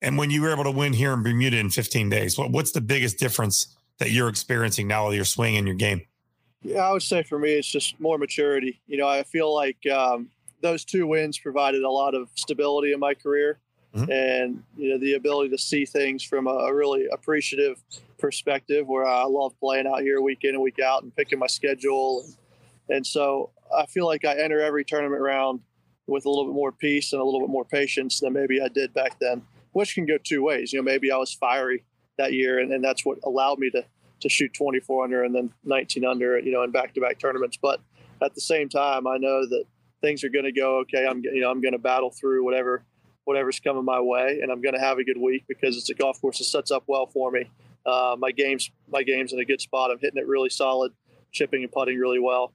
[0.01, 2.73] And when you were able to win here in Bermuda in 15 days, what, what's
[2.73, 6.03] the biggest difference that you're experiencing now with your swing and your game?
[6.63, 8.81] Yeah, I would say for me, it's just more maturity.
[8.87, 10.29] You know, I feel like um,
[10.61, 13.61] those two wins provided a lot of stability in my career,
[13.95, 14.11] mm-hmm.
[14.11, 17.83] and you know the ability to see things from a, a, really appreciative
[18.19, 18.87] perspective.
[18.89, 22.25] Where I love playing out here week in and week out and picking my schedule,
[22.25, 25.61] and, and so I feel like I enter every tournament round
[26.09, 28.69] with a little bit more peace and a little bit more patience than maybe I
[28.69, 30.73] did back then which can go two ways.
[30.73, 31.85] You know, maybe I was fiery
[32.19, 33.85] that year, and, and that's what allowed me to
[34.21, 37.59] to shoot 24 under and then 19 under, you know, in back-to-back tournaments.
[37.61, 37.81] But
[38.23, 39.65] at the same time, I know that
[40.01, 41.07] things are going to go okay.
[41.07, 42.85] I'm you know I'm going to battle through whatever
[43.25, 45.95] whatever's coming my way, and I'm going to have a good week because it's a
[45.95, 47.51] golf course that sets up well for me.
[47.87, 49.91] Uh, my game's my game's in a good spot.
[49.91, 50.93] I'm hitting it really solid,
[51.31, 52.53] chipping and putting really well.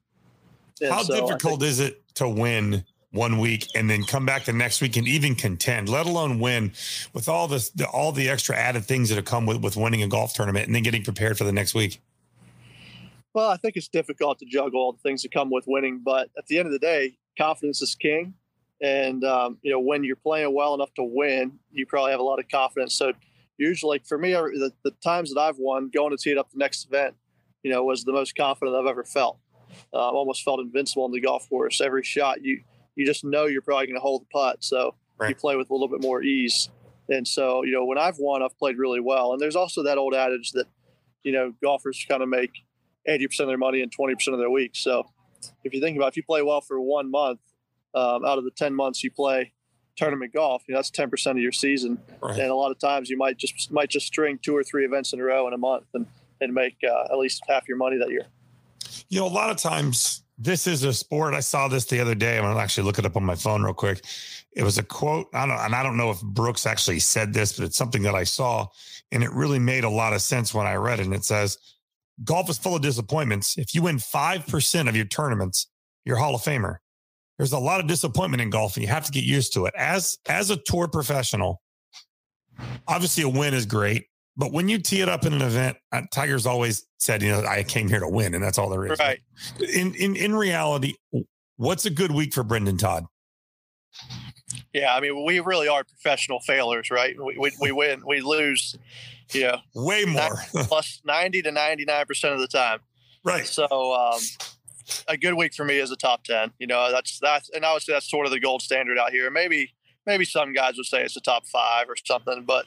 [0.82, 4.46] And How so difficult think, is it to win one week and then come back
[4.46, 6.72] the next week and even contend, let alone win
[7.14, 10.04] with all this, the, all the extra added things that have come with, with winning
[10.04, 12.02] a golf tournament and then getting prepared for the next week?
[13.34, 16.30] Well, I think it's difficult to juggle all the things that come with winning, but
[16.38, 18.34] at the end of the day, confidence is king.
[18.82, 22.24] And, um, you know, when you're playing well enough to win, you probably have a
[22.24, 22.96] lot of confidence.
[22.96, 23.14] So
[23.58, 26.58] usually for me, the, the times that I've won going to tee it up the
[26.58, 27.16] next event,
[27.64, 29.40] you know, was the most confident I've ever felt.
[29.94, 31.82] Uh, I almost felt invincible in the golf course.
[31.82, 32.62] Every shot you,
[32.98, 34.64] you just know you're probably going to hold the putt.
[34.64, 35.30] So right.
[35.30, 36.70] you play with a little bit more ease.
[37.10, 39.32] And so, you know, when I've won, I've played really well.
[39.32, 40.66] And there's also that old adage that,
[41.24, 42.52] you know, golfers kind of make
[43.08, 44.72] 80% of their money in 20% of their week.
[44.74, 45.08] So
[45.64, 47.40] if you think about it, if you play well for one month
[47.94, 49.54] um, out of the 10 months you play
[49.96, 52.00] tournament golf, you know, that's 10% of your season.
[52.22, 52.40] Right.
[52.40, 55.14] And a lot of times you might just, might just string two or three events
[55.14, 56.08] in a row in a month and,
[56.42, 58.26] and make uh, at least half your money that year.
[59.08, 61.34] You know, a lot of times this is a sport.
[61.34, 62.38] I saw this the other day.
[62.38, 64.04] I'm gonna actually look it up on my phone real quick.
[64.52, 65.28] It was a quote.
[65.34, 68.16] I don't, and I don't know if Brooks actually said this, but it's something that
[68.16, 68.68] I saw,
[69.12, 71.06] and it really made a lot of sense when I read it.
[71.06, 71.58] And it says,
[72.24, 73.58] "Golf is full of disappointments.
[73.58, 75.68] If you win five percent of your tournaments,
[76.06, 76.78] you're Hall of Famer.
[77.38, 79.74] There's a lot of disappointment in golf, and you have to get used to it.
[79.76, 81.62] As as a tour professional,
[82.88, 84.06] obviously a win is great,
[84.38, 87.44] but when you tee it up in an event, uh, Tiger's always said, you know,
[87.44, 89.00] I came here to win, and that's all there is.
[89.00, 89.20] Right.
[89.60, 90.94] In in in reality,
[91.56, 93.06] what's a good week for Brendon Todd?
[94.74, 97.16] Yeah, I mean, we really are professional failures, right?
[97.20, 98.78] We we, we win, we lose,
[99.32, 102.80] you know, way more, plus ninety to ninety nine percent of the time.
[103.24, 103.48] Right.
[103.48, 104.20] So, um,
[105.08, 106.52] a good week for me is a top ten.
[106.60, 109.10] You know, that's that's, and I would say that's sort of the gold standard out
[109.10, 109.32] here.
[109.32, 109.74] Maybe
[110.06, 112.66] maybe some guys would say it's a top five or something, but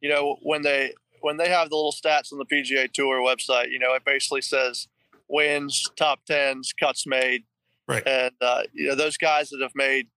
[0.00, 3.70] you know, when they when they have the little stats on the PGA Tour website,
[3.70, 4.88] you know, it basically says
[5.28, 7.44] wins, top tens, cuts made,
[7.86, 8.06] right?
[8.06, 10.08] And uh, you know, those guys that have made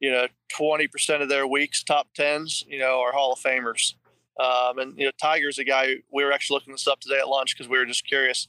[0.00, 3.94] you know twenty percent of their weeks top tens, you know, are Hall of Famers.
[4.40, 5.86] Um, and you know, Tiger's a guy.
[5.86, 8.48] Who, We were actually looking this up today at lunch because we were just curious.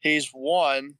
[0.00, 0.94] He's won.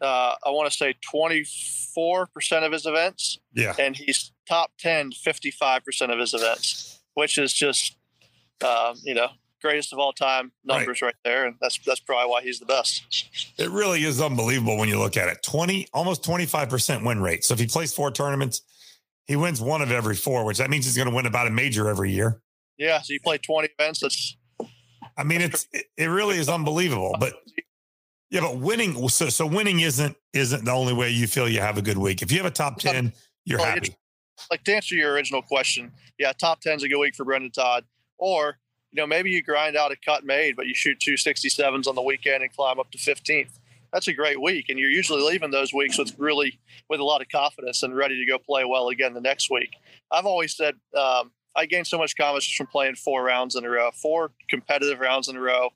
[0.00, 3.38] Uh, I want to say 24% of his events.
[3.52, 3.74] Yeah.
[3.78, 7.96] And he's top 10, 55% of his events, which is just
[8.64, 9.28] um, you know,
[9.62, 11.08] greatest of all time numbers right.
[11.08, 11.14] right.
[11.24, 13.54] there, and that's that's probably why he's the best.
[13.58, 15.42] It really is unbelievable when you look at it.
[15.42, 17.44] Twenty, almost twenty five percent win rate.
[17.44, 18.62] So if he plays four tournaments,
[19.26, 21.50] he wins one of every four, which that means he's going to win about a
[21.50, 22.40] major every year.
[22.78, 24.00] Yeah, so you play 20 events.
[24.00, 24.36] That's
[25.16, 27.14] I mean, it's it really is unbelievable.
[27.20, 27.34] But
[28.30, 31.78] yeah, but winning so so winning isn't isn't the only way you feel you have
[31.78, 32.22] a good week.
[32.22, 33.12] If you have a top ten,
[33.44, 33.94] you're happy.
[34.50, 37.84] like to answer your original question, yeah, top 10's a good week for Brendon Todd.
[38.20, 38.58] Or,
[38.92, 41.94] you know, maybe you grind out a cut made, but you shoot two 67s on
[41.94, 43.58] the weekend and climb up to 15th.
[43.92, 44.66] That's a great week.
[44.68, 48.24] And you're usually leaving those weeks with really, with a lot of confidence and ready
[48.24, 49.70] to go play well again the next week.
[50.12, 53.70] I've always said, um, I gained so much confidence from playing four rounds in a
[53.70, 55.70] row, four competitive rounds in a row,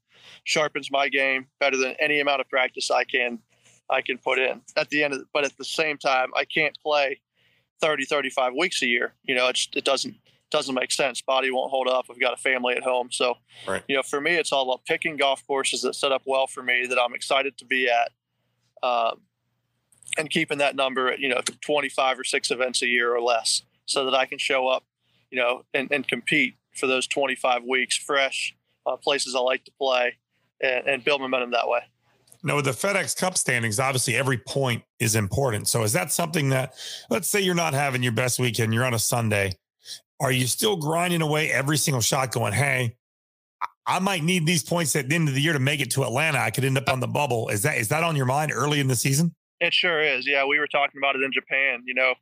[0.44, 3.40] sharpens my game better than any amount of practice I can,
[3.90, 6.78] I can put in at the end of, but at the same time, I can't
[6.80, 7.20] play
[7.80, 9.14] 30, 35 weeks a year.
[9.24, 10.16] You know, it doesn't
[10.55, 11.21] doesn't make sense.
[11.21, 12.07] Body won't hold up.
[12.09, 13.83] I've got a family at home, so Right.
[13.88, 16.62] you know, for me, it's all about picking golf courses that set up well for
[16.62, 18.12] me that I'm excited to be at,
[18.88, 19.23] um,
[20.17, 23.62] and keeping that number at you know 25 or six events a year or less,
[23.87, 24.85] so that I can show up,
[25.33, 28.55] you know, and, and compete for those 25 weeks fresh,
[28.87, 30.14] uh, places I like to play,
[30.61, 31.81] and, and build momentum that way.
[32.45, 35.67] No, with the FedEx Cup standings, obviously every point is important.
[35.67, 36.75] So is that something that,
[37.11, 39.57] let's say you're not having your best weekend, you're on a Sunday,
[40.20, 42.96] are you still grinding away every single shot, going, "Hey,
[43.87, 46.05] I- might need these points at the end of the year to make it to
[46.05, 46.38] Atlanta.
[46.38, 48.81] I could end up on the bubble." Is that is that on your mind early
[48.81, 49.35] in the season?
[49.61, 50.27] It sure is.
[50.27, 51.83] Yeah, we were talking about it in Japan.
[51.87, 52.14] You know,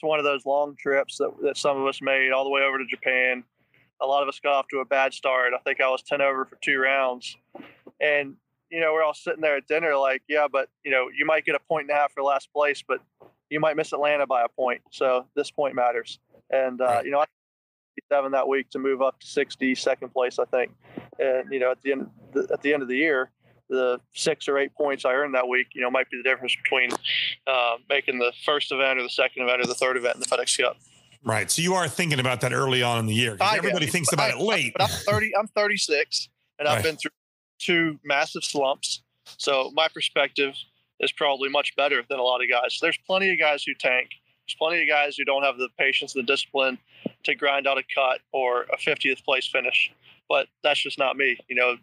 [0.00, 2.62] it's one of those long trips that, that some of us made all the way
[2.62, 3.44] over to Japan.
[4.00, 5.52] A lot of us got off to a bad start.
[5.54, 7.36] I think I was 10 over for two rounds.
[8.00, 8.36] And,
[8.70, 11.44] you know, we're all sitting there at dinner like, yeah, but, you know, you might
[11.44, 13.00] get a point and a half for last place, but
[13.50, 14.80] you might miss Atlanta by a point.
[14.90, 16.18] So this point matters.
[16.50, 17.04] And, uh, Right.
[17.04, 17.24] you know, I
[18.10, 20.72] seven that week to move up to 60 second place, I think.
[21.18, 22.10] And, you know, at the end,
[22.52, 23.30] at the end of the year,
[23.68, 26.56] the six or eight points I earned that week, you know, might be the difference
[26.62, 26.90] between
[27.46, 30.26] uh, making the first event or the second event or the third event in the
[30.26, 30.76] FedEx Cup.
[31.22, 31.50] Right.
[31.50, 33.36] So you are thinking about that early on in the year.
[33.40, 33.58] I.
[33.58, 34.72] Everybody thinks about I- it late.
[34.72, 35.36] But I'm 30.
[35.36, 36.84] I'm 36, and I've Right.
[36.84, 37.10] been through
[37.58, 39.02] two massive slumps.
[39.36, 40.54] So my perspective
[40.98, 42.78] is probably much better than a lot of guys.
[42.80, 44.08] There's plenty of guys who tank.
[44.50, 46.78] There's plenty of guys who don't have the patience and the discipline
[47.24, 49.92] to grind out a cut or a 50th place finish.
[50.28, 51.36] But that's just not me.
[51.48, 51.76] You know,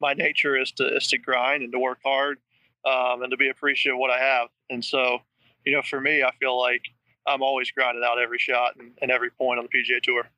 [0.00, 2.38] my nature is to is to grind and to work hard
[2.84, 4.48] um, and to be appreciative of what I have.
[4.70, 5.18] And so,
[5.64, 6.82] you know, for me, I feel like
[7.26, 10.28] I'm always grinding out every shot and, and every point on the PGA Tour.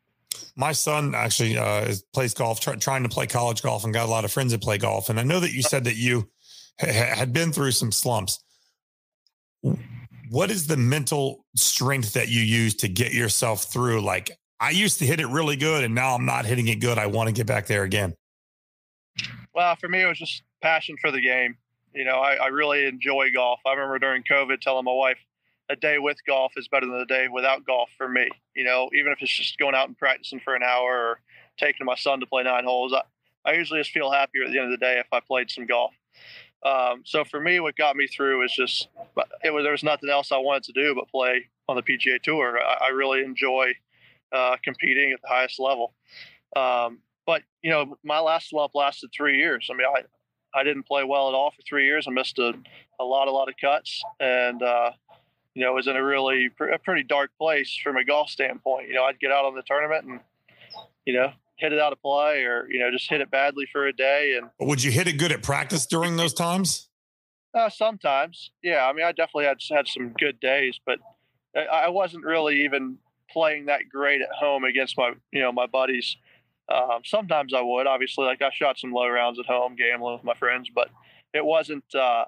[0.55, 4.07] My son actually uh, is, plays golf, try, trying to play college golf, and got
[4.07, 5.11] a lot of friends that play golf.
[5.11, 6.31] And I know that you said that you
[6.81, 8.43] ha- had been through some slumps.
[10.31, 14.03] What is the mental strength that you use to get yourself through?
[14.03, 16.99] Like, I used to hit it really good, and now I'm not hitting it good.
[16.99, 18.15] I want to get back there again.
[19.55, 21.57] Well, for me, it was just passion for the game.
[21.95, 23.61] You know, I, I really enjoy golf.
[23.67, 25.19] I remember during COVID telling my wife,
[25.69, 28.29] a day with golf is better than a day without golf for me.
[28.55, 31.21] You know, even if it's just going out and practicing for an hour or
[31.59, 33.03] taking my son to play nine holes, I,
[33.51, 35.67] I usually just feel happier at the end of the day if I played some
[35.67, 35.95] golf.
[36.67, 38.89] Um, so for me, what got me through is just
[39.45, 42.21] it was there was nothing else I wanted to do but play on the PGA
[42.21, 42.59] Tour.
[42.59, 43.73] I, I really enjoy
[44.33, 45.95] uh, competing at the highest level.
[46.57, 49.69] Um, but you know, my last slump lasted three years.
[49.71, 50.03] I mean, I
[50.59, 52.07] I didn't play well at all for three years.
[52.09, 52.55] I missed a,
[52.99, 54.91] a lot, a lot of cuts, and uh,
[55.55, 58.89] you know, was in a really a pretty dark place from a golf standpoint.
[58.89, 60.21] You know, I'd get out on the tournament and
[61.05, 63.87] you know hit it out of play, or you know, just hit it badly for
[63.87, 66.89] a day, and would you hit it good at practice during those times?
[67.57, 68.87] uh, sometimes, yeah.
[68.87, 70.99] I mean, I definitely had had some good days, but
[71.57, 72.99] I, I wasn't really even
[73.31, 76.17] playing that great at home against my you know my buddies.
[76.73, 80.25] Um, sometimes I would, obviously, like I shot some low rounds at home, gambling with
[80.25, 80.89] my friends, but
[81.33, 81.85] it wasn't.
[81.95, 82.25] Uh,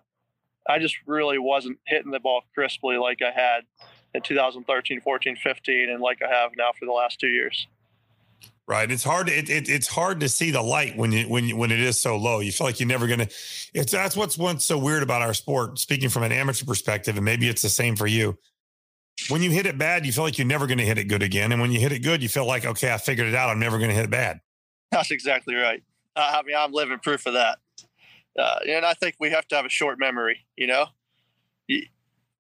[0.68, 3.60] I just really wasn't hitting the ball crisply like I had
[4.14, 7.66] in 2013, 14, 15, and like I have now for the last two years.
[8.68, 8.90] Right.
[8.90, 9.30] It's hard.
[9.30, 11.98] It, it it's hard to see the light when you when you, when it is
[11.98, 12.40] so low.
[12.40, 13.28] You feel like you're never gonna.
[13.72, 15.78] It's that's what's what's so weird about our sport.
[15.78, 18.36] Speaking from an amateur perspective, and maybe it's the same for you.
[19.30, 21.22] When you hit it bad, you feel like you're never going to hit it good
[21.22, 23.48] again, and when you hit it good, you feel like okay, I figured it out.
[23.48, 24.40] I'm never going to hit it bad.
[24.92, 25.82] That's exactly right.
[26.14, 27.58] Uh, I mean, I'm living proof of that.
[28.38, 30.44] Uh, and I think we have to have a short memory.
[30.56, 30.86] You know,
[31.68, 31.84] you,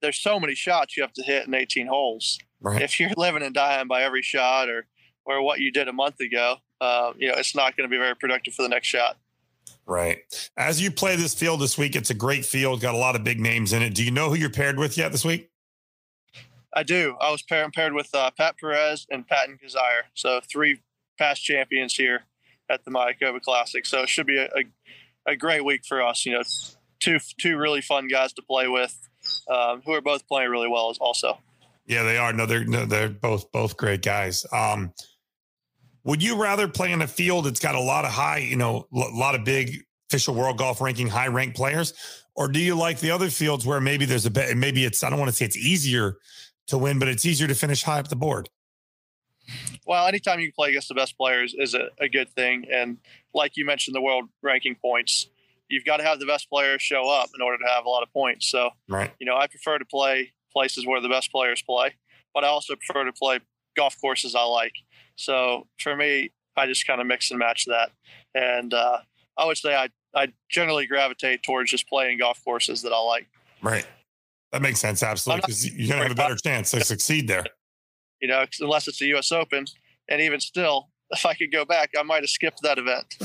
[0.02, 2.38] there's so many shots you have to hit in 18 holes.
[2.60, 2.82] Right.
[2.82, 4.86] If you're living and dying by every shot, or
[5.28, 7.98] or what you did a month ago, uh, you know, it's not going to be
[7.98, 9.16] very productive for the next shot.
[9.86, 10.50] Right.
[10.56, 12.80] As you play this field this week, it's a great field.
[12.80, 13.94] Got a lot of big names in it.
[13.94, 15.50] Do you know who you're paired with yet this week?
[16.74, 17.16] I do.
[17.20, 20.02] I was paired, paired with uh, Pat Perez and Patton Kizzire.
[20.14, 20.80] So three
[21.18, 22.24] past champions here
[22.70, 23.86] at the Mayakoba Classic.
[23.86, 26.26] So it should be a, a, a great week for us.
[26.26, 26.42] You know,
[27.00, 28.96] two two really fun guys to play with,
[29.50, 30.90] um, who are both playing really well.
[30.90, 31.38] As also,
[31.86, 32.32] Yeah, they are.
[32.34, 34.44] No, they're no, they're both both great guys.
[34.52, 34.92] Um,
[36.04, 38.86] Would you rather play in a field that's got a lot of high, you know,
[38.92, 41.92] a lot of big official world golf ranking, high ranked players?
[42.34, 45.10] Or do you like the other fields where maybe there's a bit, maybe it's, I
[45.10, 46.18] don't want to say it's easier
[46.68, 48.48] to win, but it's easier to finish high up the board?
[49.86, 52.66] Well, anytime you play against the best players is a, a good thing.
[52.72, 52.98] And
[53.34, 55.28] like you mentioned, the world ranking points,
[55.68, 58.02] you've got to have the best players show up in order to have a lot
[58.02, 58.50] of points.
[58.50, 59.10] So, right.
[59.18, 61.94] you know, I prefer to play places where the best players play,
[62.34, 63.40] but I also prefer to play
[63.78, 64.74] golf courses I like.
[65.16, 67.90] So for me, I just kind of mix and match that.
[68.34, 68.98] And uh,
[69.38, 73.28] I would say I, I generally gravitate towards just playing golf courses that I like.
[73.62, 73.86] Right.
[74.52, 75.02] That makes sense.
[75.02, 75.42] Absolutely.
[75.42, 77.44] Because you're going to have a better chance to succeed there.
[78.20, 79.30] You know, unless it's the U.S.
[79.30, 79.66] Open.
[80.08, 83.16] And even still, if I could go back, I might have skipped that event.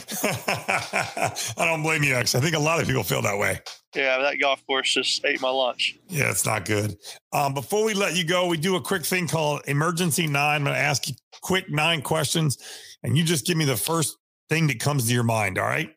[1.57, 2.35] I don't blame you, X.
[2.35, 3.59] I think a lot of people feel that way.
[3.95, 5.97] Yeah, that golf course just ate my lunch.
[6.07, 6.95] Yeah, it's not good.
[7.31, 10.55] Um, before we let you go, we do a quick thing called Emergency Nine.
[10.55, 12.57] I'm going to ask you quick nine questions,
[13.03, 14.17] and you just give me the first
[14.49, 15.57] thing that comes to your mind.
[15.57, 15.93] All right.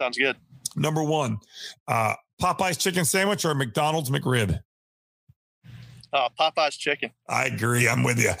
[0.00, 0.36] Sounds good.
[0.76, 1.38] Number one,
[1.88, 4.60] uh, Popeye's chicken sandwich or McDonald's McRib?
[6.12, 7.10] Uh, Popeye's chicken.
[7.28, 7.88] I agree.
[7.88, 8.32] I'm with you.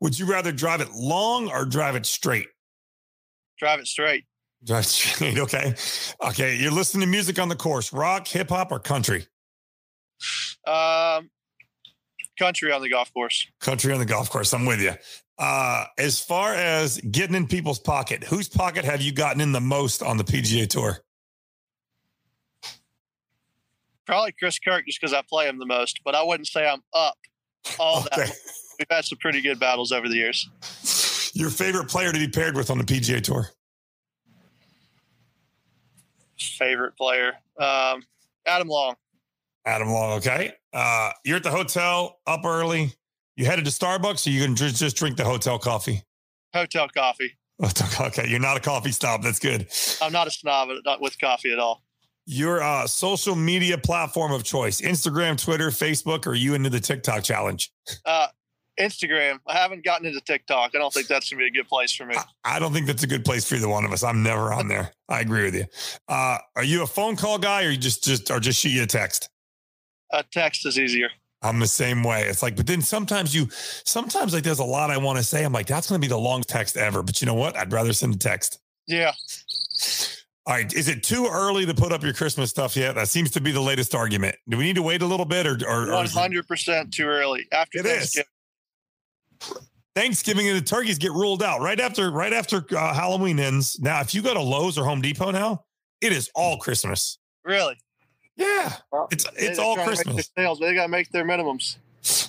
[0.00, 2.48] Would you rather drive it long or drive it straight?
[3.58, 4.24] Drive it straight.
[4.64, 5.38] Drive straight.
[5.38, 5.74] Okay.
[6.22, 6.56] Okay.
[6.56, 9.26] You're listening to music on the course rock, hip hop, or country?
[10.66, 11.30] Um,
[12.38, 13.46] country on the golf course.
[13.60, 14.52] Country on the golf course.
[14.52, 14.92] I'm with you.
[15.38, 19.60] Uh, as far as getting in people's pocket, whose pocket have you gotten in the
[19.60, 20.98] most on the PGA Tour?
[24.06, 26.00] Probably Chris Kirk, just because I play him the most.
[26.04, 27.16] But I wouldn't say I'm up
[27.78, 28.26] all okay.
[28.26, 28.36] that.
[28.78, 31.30] We've had some pretty good battles over the years.
[31.34, 33.48] Your favorite player to be paired with on the PGA Tour?
[36.38, 38.02] Favorite player, um,
[38.46, 38.94] Adam Long.
[39.64, 40.18] Adam Long.
[40.18, 40.52] Okay.
[40.72, 42.92] Uh, you're at the hotel, up early.
[43.36, 46.02] You headed to Starbucks, or you can just, just drink the hotel coffee?
[46.52, 47.36] Hotel coffee.
[48.00, 49.22] Okay, you're not a coffee snob.
[49.22, 49.68] That's good.
[50.02, 51.82] I'm not a snob, not with coffee at all.
[52.26, 57.22] Your uh, social media platform of choice: Instagram, Twitter, Facebook, or you into the TikTok
[57.22, 57.70] challenge?
[58.04, 58.26] Uh,
[58.78, 59.38] Instagram.
[59.46, 60.72] I haven't gotten into TikTok.
[60.74, 62.16] I don't think that's gonna be a good place for me.
[62.16, 64.02] I, I don't think that's a good place for either one of us.
[64.02, 64.92] I'm never on there.
[65.08, 65.64] I agree with you.
[66.08, 68.82] Uh, are you a phone call guy, or you just just or just shoot you
[68.82, 69.30] a text?
[70.12, 71.10] A text is easier.
[71.44, 72.22] I'm the same way.
[72.22, 75.44] It's like, but then sometimes you, sometimes like there's a lot I want to say.
[75.44, 77.02] I'm like, that's going to be the long text ever.
[77.02, 77.54] But you know what?
[77.54, 78.60] I'd rather send a text.
[78.86, 79.12] Yeah.
[80.46, 80.72] All right.
[80.72, 82.94] Is it too early to put up your Christmas stuff yet?
[82.94, 84.36] That seems to be the latest argument.
[84.48, 87.84] Do we need to wait a little bit or, or, 100% too early after it
[87.84, 88.22] Thanksgiving?
[88.22, 88.33] Is.
[89.94, 93.78] Thanksgiving and the turkeys get ruled out right after, right after uh, Halloween ends.
[93.80, 95.64] Now, if you go to Lowe's or Home Depot now,
[96.00, 97.18] it is all Christmas.
[97.44, 97.76] Really?
[98.36, 100.28] Yeah, well, it's it's all Christmas.
[100.36, 101.76] Sales, but they got to make their minimums.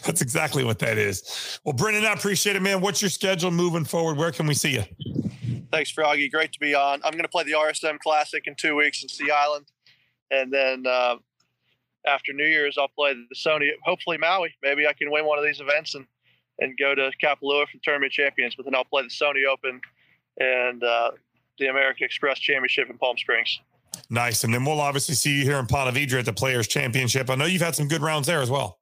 [0.06, 1.60] That's exactly what that is.
[1.65, 2.80] Well, Brendon, I appreciate it, man.
[2.80, 4.15] What's your schedule moving forward?
[4.15, 4.84] Where can we see you?
[5.71, 6.30] Thanks, Froggy.
[6.30, 7.01] Great to be on.
[7.04, 9.65] I'm going to play the RSM Classic in two weeks in Sea Island,
[10.30, 11.15] and then uh,
[12.06, 13.69] after New Year's, I'll play the Sony.
[13.84, 14.54] Hopefully, Maui.
[14.62, 16.06] Maybe I can win one of these events and
[16.59, 18.55] and go to Kapalua for Tournament Champions.
[18.55, 19.81] But then I'll play the Sony Open
[20.39, 21.11] and uh,
[21.59, 23.59] the American Express Championship in Palm Springs.
[24.09, 24.43] Nice.
[24.43, 27.29] And then we'll obviously see you here in Ponte Vedra at the Players Championship.
[27.29, 28.79] I know you've had some good rounds there as well.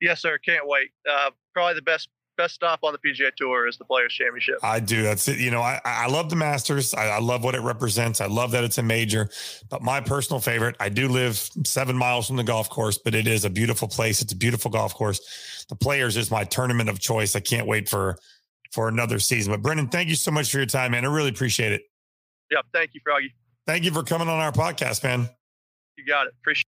[0.00, 0.38] Yes, sir.
[0.38, 0.90] Can't wait.
[1.10, 2.08] Uh, probably the best
[2.40, 4.56] best stop on the PGA Tour is the Players Championship.
[4.62, 5.02] I do.
[5.02, 5.38] That's it.
[5.38, 6.94] You know, I, I love the Masters.
[6.94, 8.22] I, I, love what it represents.
[8.22, 9.28] I love that it's a major.
[9.68, 13.26] But my personal favorite, I do live seven miles from the golf course, but it
[13.26, 14.22] is a beautiful place.
[14.22, 15.66] It's a beautiful golf course.
[15.68, 17.36] The Players is my tournament of choice.
[17.36, 18.16] I can't wait for
[18.72, 19.52] for another season.
[19.52, 21.04] But Brendon, thank you so much for your time, man.
[21.04, 21.82] I really appreciate it.
[22.50, 22.66] Yep.
[22.72, 23.34] Thank you, Froggy.
[23.66, 25.28] Thank you for coming on our podcast, man.
[25.98, 26.32] You got it.
[26.40, 26.69] Appreciate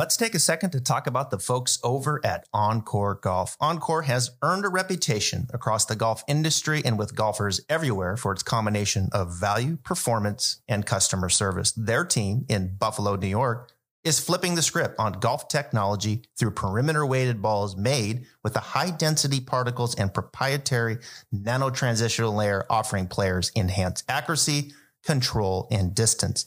[0.00, 3.58] Let's take a second to talk about the folks over at OnCore Golf.
[3.58, 8.42] OnCore has earned a reputation across the golf industry and with golfers everywhere for its
[8.42, 11.72] combination of value, performance, and customer service.
[11.72, 17.04] Their team in Buffalo, New York is flipping the script on golf technology through perimeter
[17.04, 20.96] weighted balls made with the high density particles and proprietary
[21.30, 24.72] nano transitional layer offering players enhanced accuracy,
[25.04, 26.46] control, and distance.